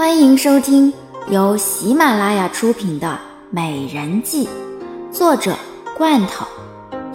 [0.00, 0.90] 欢迎收听
[1.30, 3.06] 由喜马拉雅出品的
[3.50, 4.46] 《美人计》，
[5.12, 5.54] 作者
[5.94, 6.46] 罐头，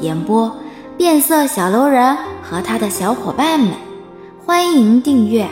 [0.02, 0.55] 演播
[0.96, 3.74] 变色小楼人和他的小伙伴们。
[4.46, 5.50] 欢迎订阅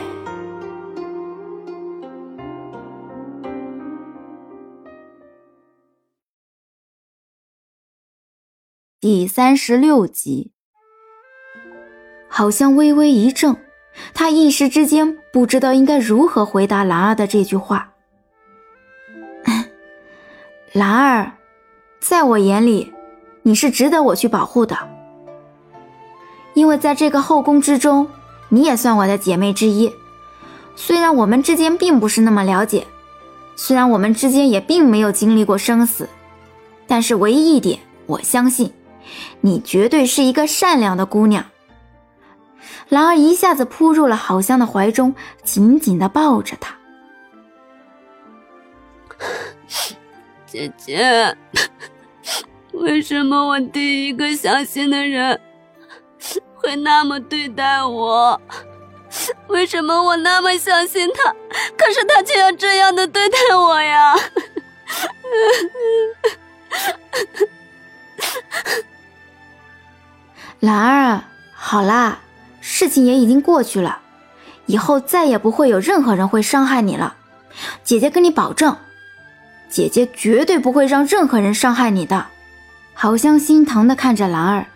[9.00, 10.52] 第三十六集。
[12.28, 13.56] 好像微微一怔，
[14.12, 17.92] 他一时之间不知道应该如何回答兰儿的这句话。
[20.72, 21.32] 兰儿，
[22.00, 22.92] 在我眼里，
[23.42, 24.76] 你是值得我去保护的，
[26.54, 28.08] 因为在这个后宫之中，
[28.48, 29.92] 你也算我的姐妹之一。
[30.76, 32.86] 虽然我们之间并不是那么了解，
[33.54, 36.08] 虽然我们之间也并没有经历过生死，
[36.88, 38.72] 但是唯一一点，我相信，
[39.40, 41.44] 你绝对是一个善良的姑娘。
[42.88, 46.76] 兰儿一下子扑入了好香的怀中，紧紧的抱着她。
[50.46, 51.36] 姐姐，
[52.72, 55.40] 为什么我第一个相信的人
[56.54, 58.40] 会那么对待我？
[59.46, 61.32] 为什么我那么相信他，
[61.76, 64.14] 可是他却要这样的对待我呀？
[70.60, 71.22] 兰儿，
[71.54, 72.18] 好啦。
[72.66, 73.98] 事情也已经过去了，
[74.64, 77.14] 以后再也不会有任何人会伤害你了。
[77.82, 78.74] 姐姐跟你保证，
[79.68, 82.26] 姐姐绝对不会让任何人伤害你的。
[82.94, 84.66] 好香心疼的看着兰儿，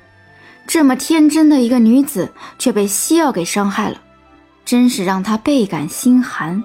[0.67, 3.99] 这么天真的一个女子却被西药给伤害了，
[4.67, 6.63] 真是让她倍感心寒。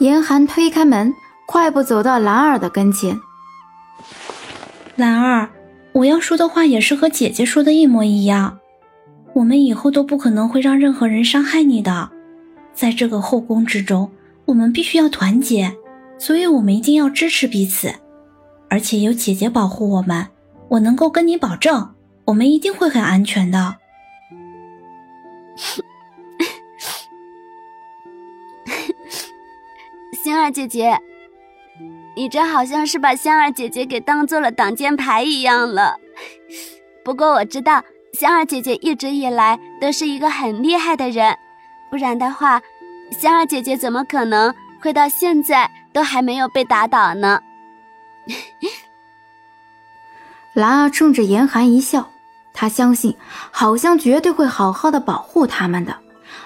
[0.00, 1.14] 严寒推开门，
[1.46, 3.16] 快步走到兰儿的跟前。
[4.96, 5.48] 兰儿，
[5.92, 8.58] 我要说的话也是和姐姐说的一模一样。
[9.36, 12.10] 我们以后都不可能会让任何人伤害你的，
[12.72, 14.10] 在这个后宫之中，
[14.46, 15.76] 我们必须要团结，
[16.16, 17.92] 所以我们一定要支持彼此，
[18.70, 20.28] 而且有姐姐保护我们，
[20.68, 21.94] 我能够跟你保证，
[22.24, 23.76] 我们一定会很安全的。
[30.24, 30.98] 仙儿姐姐，
[32.16, 35.96] 你这好像是把仙儿姐姐给当做了挡箭牌一样了。
[37.04, 37.84] 不过我知道。
[38.18, 41.36] 香儿姐姐一直以来都是一个很厉害的人，
[41.90, 42.62] 不然的话，
[43.10, 47.38] 香儿姐姐怎么可能会到现在都还没有被打倒呢？
[50.54, 52.08] 兰儿冲着严寒一笑，
[52.54, 53.14] 她相信
[53.50, 55.94] 好香绝对会好好的保护他们的，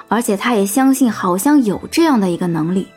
[0.09, 2.89] 而且她也相信好香有这样的一个能力，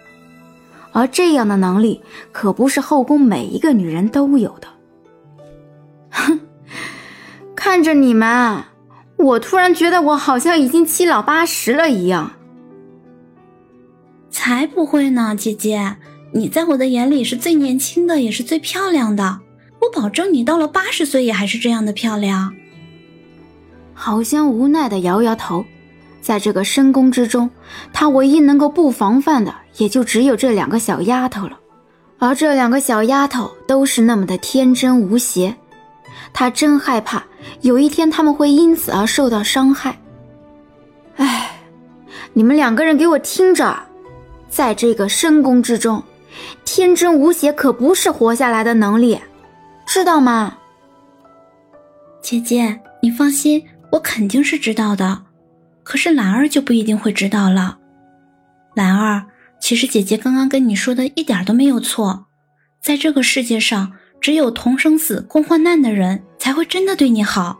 [0.93, 2.01] 而这样的能力
[2.31, 4.67] 可不是后宫每一个女人都有的。
[6.09, 6.39] 哼。
[7.65, 8.61] 看着你们，
[9.15, 12.33] 我突然觉得我好像已经七老八十了一样。
[14.29, 15.95] 才不会呢，姐姐，
[16.33, 19.39] 你在我的眼里是最年轻的，也是最漂亮的。
[19.79, 22.53] 我保证你到了八十岁也还是这样的漂亮。
[23.93, 25.63] 好像无奈的摇摇头，
[26.19, 27.49] 在这个深宫之中，
[27.93, 31.57] 他唯一能够不防范的，也就只有这两个小丫头了。
[32.19, 35.55] 而这两个小丫头都是那么的天真无邪。
[36.33, 37.23] 他真害怕
[37.61, 39.97] 有一天他们会因此而受到伤害。
[41.17, 41.51] 哎，
[42.33, 43.77] 你们两个人给我听着，
[44.49, 46.03] 在这个深宫之中，
[46.65, 49.19] 天真无邪可不是活下来的能力，
[49.85, 50.57] 知道吗？
[52.21, 55.23] 姐姐，你放心，我肯定是知道的。
[55.83, 57.77] 可是兰儿就不一定会知道了。
[58.73, 59.25] 兰儿，
[59.59, 62.25] 其实姐姐刚刚跟你说的一点都没有错，
[62.81, 63.93] 在这个世界上。
[64.23, 67.59] 只有同生死、共患难的人才会真的对你好，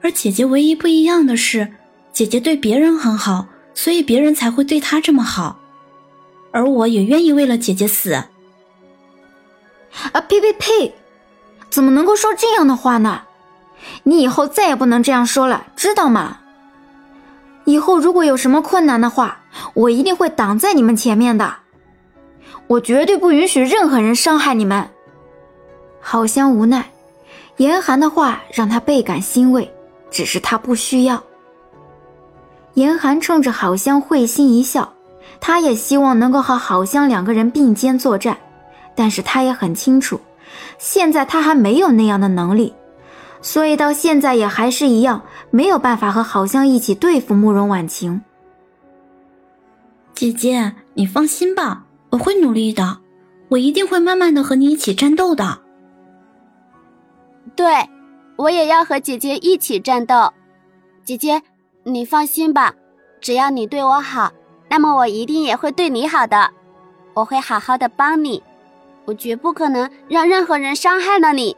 [0.00, 1.66] 而姐姐唯一不一样的是，
[2.12, 5.58] 姐姐对别人很好，所以别人才会对她这么好，
[6.52, 8.12] 而我也愿意为了姐姐死。
[8.12, 8.28] 啊
[10.28, 10.94] 呸呸呸！
[11.68, 13.22] 怎么能够说这样的话呢？
[14.04, 16.38] 你以后再也不能这样说了，知道吗？
[17.64, 19.40] 以后如果有什么困难的话，
[19.74, 21.52] 我一定会挡在你们前面的，
[22.68, 24.88] 我绝对不允许任何人伤害你们。
[26.10, 26.86] 好香无奈，
[27.58, 29.70] 严寒的话让他倍感欣慰，
[30.10, 31.22] 只是他不需要。
[32.72, 34.90] 严寒冲着好香会心一笑，
[35.38, 38.38] 他也希望能够和好香两个人并肩作战，
[38.94, 40.18] 但是他也很清楚，
[40.78, 42.72] 现在他还没有那样的能力，
[43.42, 45.20] 所以到现在也还是一样，
[45.50, 48.18] 没有办法和好香一起对付慕容婉晴。
[50.14, 52.96] 姐姐，你放心吧，我会努力的，
[53.50, 55.67] 我一定会慢慢的和你一起战斗的。
[57.58, 57.66] 对，
[58.36, 60.32] 我也要和姐姐一起战斗。
[61.04, 61.42] 姐姐，
[61.82, 62.72] 你放心吧，
[63.20, 64.32] 只要你对我好，
[64.68, 66.52] 那么我一定也会对你好的。
[67.14, 68.40] 我会好好的帮你，
[69.06, 71.56] 我绝不可能让任何人伤害了你。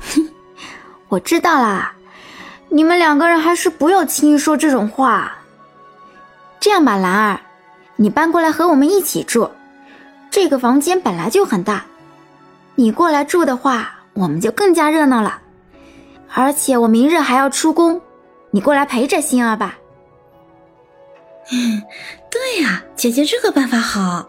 [0.00, 0.28] 哼，
[1.08, 1.94] 我知道啦，
[2.70, 5.32] 你们两个人还是不要轻易说这种话。
[6.58, 7.40] 这样吧，兰儿，
[7.94, 9.48] 你搬过来和我们一起住，
[10.28, 11.84] 这个房间本来就很大，
[12.74, 15.40] 你过来住的话，我们就更加热闹了。
[16.32, 18.00] 而且我明日还要出宫，
[18.50, 19.78] 你过来陪着星儿吧。
[21.52, 21.82] 嗯，
[22.30, 24.28] 对呀，姐姐这个办法好，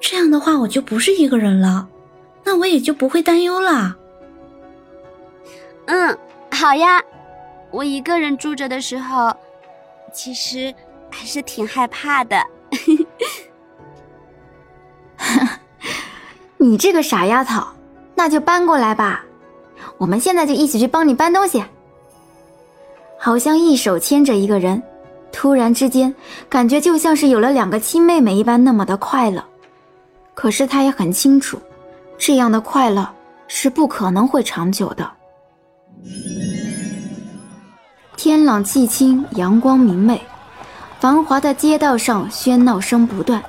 [0.00, 1.86] 这样的话我就不是一个人了，
[2.44, 3.96] 那我也就不会担忧了。
[5.86, 6.18] 嗯，
[6.50, 7.02] 好呀，
[7.70, 9.36] 我一个人住着的时候，
[10.12, 10.74] 其实
[11.10, 12.42] 还是挺害怕的。
[16.56, 17.62] 你这个傻丫头，
[18.24, 19.22] 那就搬过来吧，
[19.98, 21.62] 我们现在就一起去帮你搬东西。
[23.18, 24.82] 好像一手牵着一个人。
[25.30, 26.14] 突然之间，
[26.48, 29.44] 感觉就像是有了两个亲妹妹一般，那么的快乐。
[30.32, 31.58] 可是他也很清楚，
[32.16, 33.06] 这样的快乐
[33.46, 35.06] 是不可能会长久的。
[38.16, 40.18] 天朗气清，阳光明媚，
[40.98, 43.44] 繁华的街道上喧闹声不断，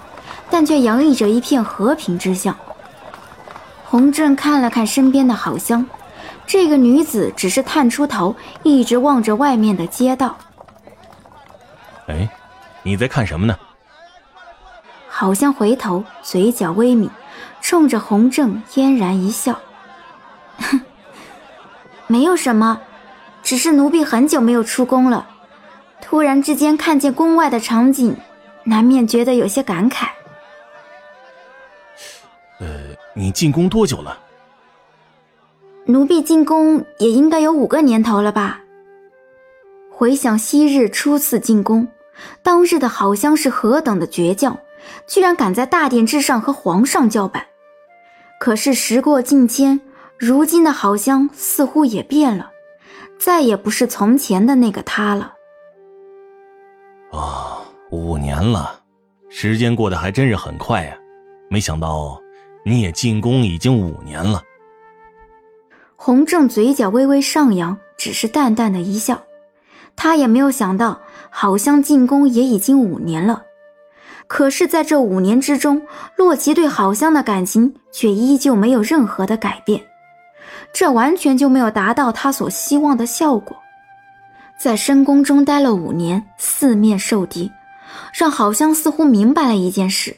[0.50, 2.54] 但却洋溢着一片和平之象。
[3.96, 5.86] 洪正看了看身边的好香，
[6.46, 10.38] 这个女子只是探出头，一直望着外面的街道。
[12.08, 12.30] 哎，
[12.84, 13.58] 你在看什么呢？
[15.08, 17.10] 好像回头，嘴角微抿，
[17.62, 19.58] 冲着洪正嫣然一笑
[20.60, 20.82] ：“哼，
[22.08, 22.78] 没有什么，
[23.44, 25.26] 只是奴婢很久没有出宫了，
[26.02, 28.18] 突然之间看见宫外的场景，
[28.66, 30.08] 难免觉得有些感慨。”
[33.16, 34.18] 呃，你进宫多久了？
[35.86, 38.62] 奴婢进宫也应该有五个年头了吧。
[39.90, 41.88] 回想昔日初次进宫。
[42.42, 44.58] 当日的好香是何等的倔强，
[45.06, 47.46] 居然敢在大殿之上和皇上叫板。
[48.40, 49.82] 可是时过境迁，
[50.18, 52.52] 如今的好香似乎也变了，
[53.20, 55.34] 再也不是从前的那个他了。
[57.12, 58.80] 啊，五年了，
[59.30, 60.98] 时间过得还真是很快呀！
[61.50, 62.20] 没想到
[62.68, 64.42] 你也进宫已经五年了。
[65.96, 69.22] 洪正嘴角微微上扬，只是淡淡的一笑。
[69.96, 73.44] 他也没有想到，好香进宫也已经五年了，
[74.28, 75.82] 可是，在这五年之中，
[76.18, 79.82] 洛奇对好香的感情却依旧没有任何的改变，
[80.74, 83.56] 这完全就没有达到他所希望的效果。
[84.60, 87.50] 在深宫中待了五年，四面受敌，
[88.14, 90.16] 让好香似乎明白了一件事：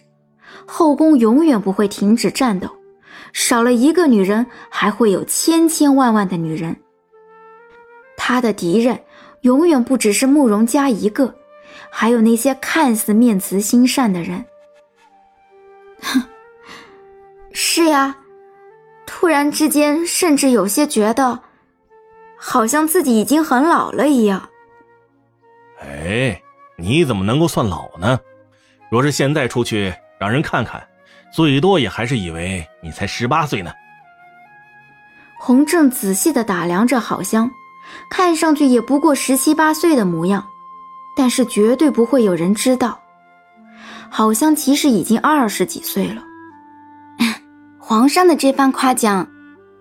[0.67, 2.69] 后宫永远不会停止战斗，
[3.33, 6.75] 少了一个女人，还会有千千万万的女人。
[8.15, 8.99] 他的敌人。
[9.41, 11.33] 永远不只是慕容家一个，
[11.91, 14.43] 还有那些看似面慈心善的人。
[16.01, 16.23] 哼，
[17.53, 18.17] 是呀，
[19.05, 21.39] 突然之间，甚至有些觉得，
[22.35, 24.49] 好像自己已经很老了一样。
[25.79, 26.41] 哎，
[26.75, 28.19] 你怎么能够算老呢？
[28.89, 30.81] 若是现在出去让人看看，
[31.31, 33.71] 最多也还是以为你才十八岁呢。
[35.39, 37.49] 洪正仔细的打量着郝香。
[38.09, 40.45] 看上去也不过十七八岁的模样，
[41.15, 42.99] 但是绝对不会有人知道，
[44.11, 46.21] 郝香其实已经二十几岁了。
[47.80, 49.25] 皇上的这番夸奖，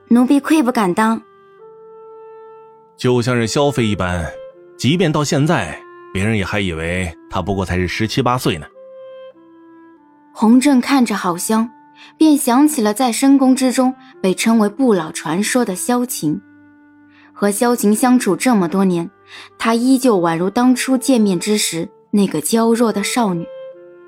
[0.08, 1.20] 奴婢愧不敢当。
[2.96, 4.24] 就像是萧妃一般，
[4.78, 5.76] 即便到现在，
[6.14, 8.66] 别人也还以为他不过才是十七八岁呢。
[10.38, 11.70] 洪正看着好香，
[12.18, 16.38] 便想起了在深宫之中被称为不老传说的萧晴。
[17.32, 19.08] 和萧晴相处这么多年，
[19.56, 23.46] 她依旧宛如当初见面之时那个娇弱的少女。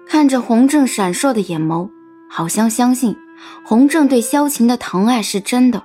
[0.07, 1.89] 看着洪正闪烁的眼眸，
[2.31, 3.17] 好像相信
[3.65, 5.83] 洪正对萧晴的疼爱是真的。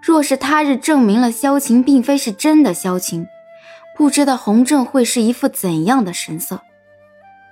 [0.00, 3.26] 若是他日证明了萧晴并非是真的萧晴，
[3.94, 6.58] 不知道洪正会是一副怎样的神色。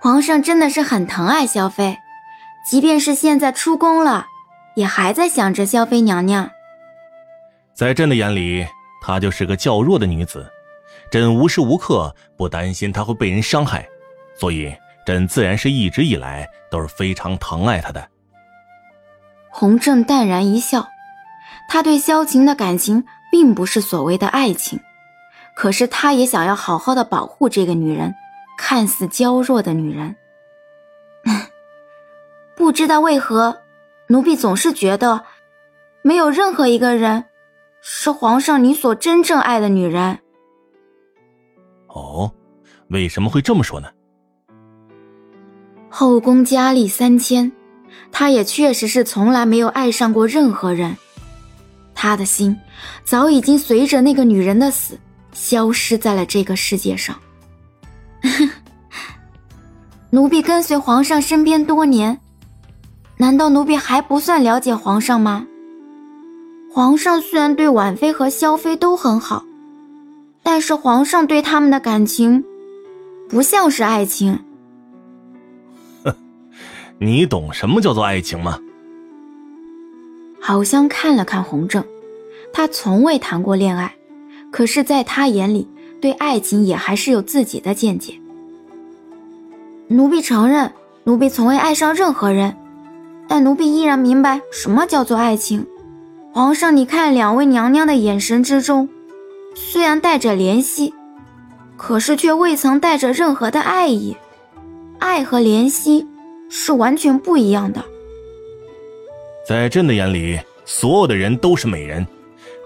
[0.03, 1.97] 皇上真的是很疼爱萧妃，
[2.67, 4.27] 即便是现在出宫了，
[4.75, 6.51] 也还在想着萧妃娘娘。
[7.73, 8.67] 在朕的眼里。
[9.05, 10.49] 她就是个较弱的女子，
[11.11, 13.85] 朕无时无刻不担心她会被人伤害，
[14.39, 14.73] 所以
[15.05, 18.09] 朕自然是一直以来都是非常疼爱她的。
[19.51, 20.89] 洪正淡然一笑，
[21.69, 24.79] 他对萧晴的感情并不是所谓的爱情，
[25.57, 28.15] 可是他也想要好好的保护这个女人，
[28.65, 30.15] 看似娇弱的女人。
[32.55, 33.61] 不知道为何，
[34.07, 35.25] 奴婢总是觉得，
[36.03, 37.25] 没有任何一个人。
[37.81, 40.17] 是皇上你所真正爱的女人。
[41.89, 42.33] 哦，
[42.91, 43.89] 为什么会这么说呢？
[45.91, 47.51] 后宫佳丽三千，
[48.13, 50.97] 他也确实是从来没有爱上过任何人。
[51.97, 52.57] 他的心
[53.03, 54.97] 早已经随着那个女人的死
[55.33, 57.19] 消失在了这个世界上。
[60.11, 62.19] 奴婢跟随皇上身边多年，
[63.17, 65.47] 难道奴婢还不算了解皇上吗？
[66.73, 69.45] 皇上虽然对婉妃和萧妃都很好，
[70.43, 72.43] 但是皇上对他们的感情
[73.29, 74.39] 不像是爱情。
[76.99, 78.59] 你懂什么叫做爱情吗？
[80.41, 81.85] 好香看了看洪正，
[82.53, 83.95] 他从未谈过恋爱，
[84.51, 85.69] 可是，在他眼里，
[86.03, 88.13] 对爱情也还是有自己的见解。
[89.89, 90.71] 奴婢承认，
[91.05, 92.55] 奴婢从未爱上任何人，
[93.27, 95.67] 但奴婢依然明白什么叫做爱情。
[96.33, 98.89] 皇上，你看两位娘娘的眼神之中，
[99.55, 100.93] 虽然带着怜惜，
[101.77, 104.17] 可是却未曾带着任何的爱意。
[104.99, 106.07] 爱和怜惜。
[106.55, 107.83] 是完全不一样的。
[109.49, 112.07] 在朕的眼里，所有的人都是美人，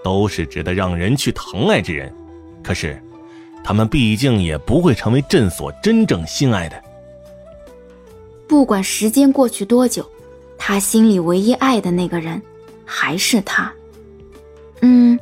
[0.03, 2.13] 都是值得让人去疼爱之人。
[2.61, 3.01] 可是，
[3.63, 6.81] 他们毕竟也不会成为朕所真正心爱的。
[8.47, 10.05] 不管时间过去多久，
[10.57, 12.41] 他心里唯一爱的那个人，
[12.85, 13.71] 还是他。
[14.81, 15.19] 嗯，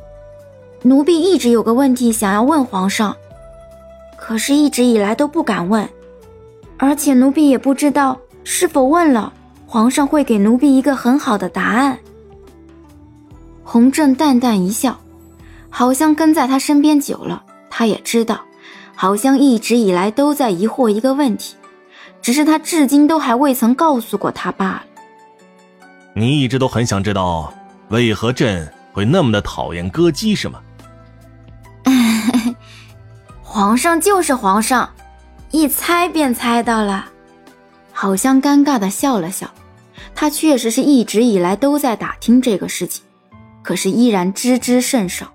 [0.82, 3.16] 奴婢一直有个问题想要问皇上，
[4.16, 5.88] 可是一直以来都不敢问，
[6.76, 8.18] 而且奴婢也不知道。
[8.48, 9.32] 是否问了
[9.66, 11.98] 皇上会给奴婢一个很好的答案？
[13.64, 15.00] 洪正淡淡一笑，
[15.68, 17.42] 好像跟在他身边久了，
[17.78, 18.40] 他也知道，
[18.94, 21.56] 好像一直以来都在疑惑一个问题，
[22.22, 24.84] 只是他至今都还未曾告诉过他罢了。
[26.14, 27.52] 你一直都很想知道
[27.88, 30.58] 为何朕会那么的讨厌歌姬，是吗？
[33.44, 34.88] 皇上就是皇上，
[35.50, 37.10] 一猜便猜到了。
[37.92, 39.50] 好像尴尬的笑了笑，
[40.14, 43.04] 他确实是一直以来都在打听这个事情，
[43.62, 45.30] 可是依然知之甚少。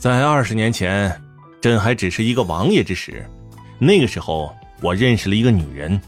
[0.00, 1.14] 在二十年前，
[1.60, 3.22] 朕还只是一个王爷之时，
[3.78, 6.00] 那个时候我认识了一个女人，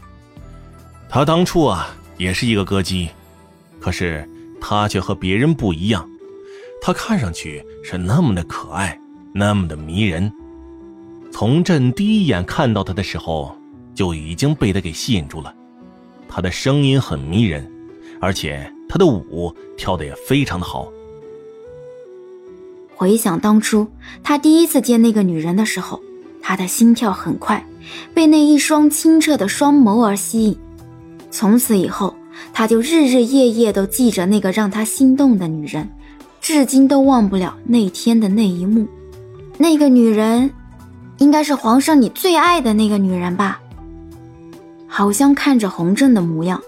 [1.07, 3.07] 她当初啊也是一个歌姬，
[3.79, 4.27] 可是
[4.59, 6.09] 她却和别人不一样，
[6.81, 8.99] 她看上去是那么的可爱，
[9.31, 10.33] 那么的迷人。
[11.31, 13.55] 从朕第一眼看到她的时候。
[13.95, 15.53] 就已经被他给吸引住了，
[16.27, 17.71] 他的声音很迷人，
[18.19, 20.91] 而且他的舞跳的也非常的好。
[23.03, 23.85] 回想当初
[24.23, 25.99] 他第一次见那个女人的时候，
[26.41, 27.61] 他的心跳很快，
[28.13, 30.57] 被那一双清澈的双眸而吸引。
[31.29, 32.15] 从此以后，
[32.53, 35.89] 他就日日夜夜都记着那个让他心动的女人，
[36.39, 38.87] 至今都忘不了那天的那一幕。
[39.57, 40.49] 那个女人，
[41.17, 43.59] 应该是皇上你最爱的那个女人吧？
[44.87, 46.61] 好像看着洪正的模样，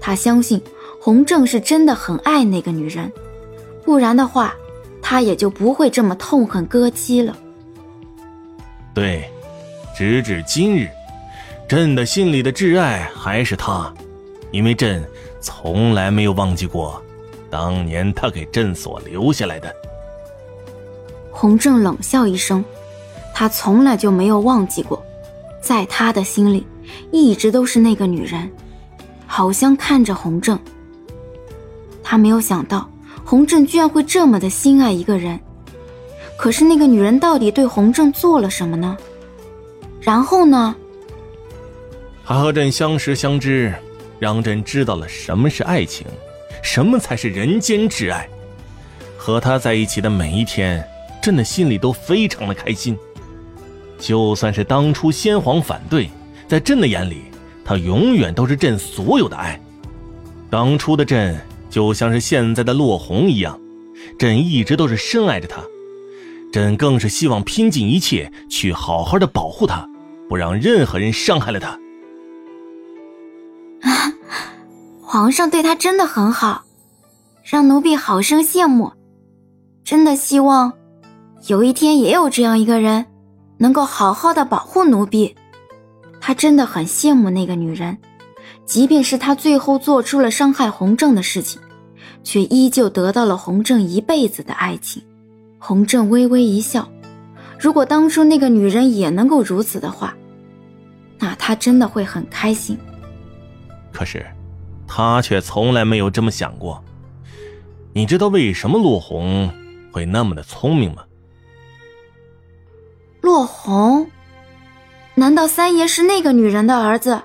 [0.00, 0.62] 他相信
[1.00, 3.10] 洪正是真的很爱那个女人，
[3.84, 4.54] 不然的话，
[5.02, 7.36] 他也就不会这么痛恨歌姬了。
[8.94, 9.28] 对，
[9.94, 10.88] 直至今日，
[11.68, 13.92] 朕的心里的挚爱还是她，
[14.50, 15.04] 因为朕
[15.40, 17.02] 从来没有忘记过
[17.50, 19.74] 当年她给朕所留下来的。
[21.30, 22.64] 洪正冷笑一声，
[23.34, 25.02] 他从来就没有忘记过，
[25.60, 26.66] 在他的心里。
[27.10, 28.50] 一直都是那个女人，
[29.26, 30.58] 好像看着洪正。
[32.02, 32.88] 他没有想到
[33.24, 35.38] 洪正居然会这么的心爱一个人。
[36.36, 38.96] 可是那个女人到底对洪正做了什么呢？
[40.00, 40.74] 然后呢？
[42.24, 43.72] 她和朕相识相知，
[44.18, 46.06] 让朕知道了什么是爱情，
[46.62, 48.28] 什么才是人间挚爱。
[49.16, 50.84] 和她在一起的每一天，
[51.22, 52.98] 朕的心里都非常的开心。
[53.98, 56.10] 就算是当初先皇反对。
[56.48, 57.22] 在朕的眼里，
[57.64, 59.58] 她永远都是朕所有的爱。
[60.50, 61.40] 当初的朕
[61.72, 63.58] 就像是现在的落红一样，
[64.18, 65.62] 朕一直都是深爱着她。
[66.52, 69.88] 朕更是希望拼尽一切去好好的保护她，
[70.28, 71.70] 不让任何人伤害了她。
[73.80, 74.12] 啊，
[75.00, 76.62] 皇上对她真的很好，
[77.42, 78.92] 让奴婢好生羡慕。
[79.82, 80.70] 真的希望
[81.48, 83.06] 有一天也有这样一个人，
[83.56, 85.34] 能够好好的保护奴婢。
[86.20, 87.96] 他真的很羡慕那个女人，
[88.64, 91.60] 即便是他最后做出了伤害洪正的事情，
[92.24, 95.02] 却依旧得到了洪正一辈子的爱情。
[95.58, 96.88] 洪正微微一笑，
[97.58, 100.16] 如果当初那个女人也能够如此的话，
[101.18, 102.76] 那他真的会很开心。
[103.92, 104.26] 可是，
[104.88, 106.82] 他却从来没有这么想过。
[107.92, 109.52] 你知道为什么落红
[109.92, 111.04] 会那么的聪明吗？
[113.20, 114.10] 落红。
[115.14, 117.22] 难道三爷是那个女人的儿子？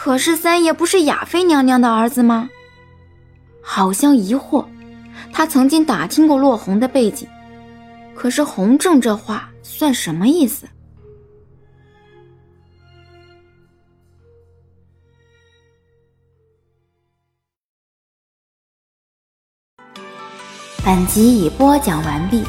[0.00, 2.48] 可是三爷不是雅妃娘娘的儿子吗？
[3.60, 4.64] 好像疑惑，
[5.32, 7.28] 他曾经打听过落红的背景，
[8.14, 10.68] 可是红正这话算什么意思？
[20.84, 22.44] 本集已播讲完毕。